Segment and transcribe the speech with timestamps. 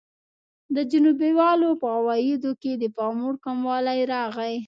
[0.75, 4.53] د جنوبي والو په عوایدو کې د پاموړ کموالی راغی.